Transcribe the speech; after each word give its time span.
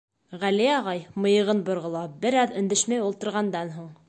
Гәли 0.43 0.69
ағай, 0.77 1.03
мыйығын 1.25 1.63
борғолап, 1.69 2.19
бер 2.27 2.41
аҙ 2.47 2.59
өндәшмәй 2.63 3.05
ултырғандан 3.11 3.77
һуң: 3.81 3.99